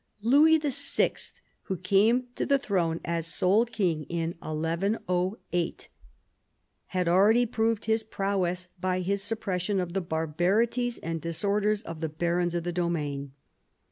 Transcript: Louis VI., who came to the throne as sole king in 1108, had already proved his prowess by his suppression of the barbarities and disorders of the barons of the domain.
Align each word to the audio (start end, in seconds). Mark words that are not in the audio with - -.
Louis 0.23 0.57
VI., 0.57 1.13
who 1.65 1.77
came 1.77 2.23
to 2.35 2.43
the 2.43 2.57
throne 2.57 3.01
as 3.05 3.27
sole 3.27 3.65
king 3.67 4.05
in 4.05 4.33
1108, 4.41 5.87
had 6.87 7.07
already 7.07 7.45
proved 7.45 7.85
his 7.85 8.01
prowess 8.01 8.67
by 8.79 9.01
his 9.01 9.21
suppression 9.21 9.79
of 9.79 9.93
the 9.93 10.01
barbarities 10.01 10.97
and 10.97 11.21
disorders 11.21 11.83
of 11.83 11.99
the 12.01 12.09
barons 12.09 12.55
of 12.55 12.63
the 12.63 12.73
domain. 12.73 13.33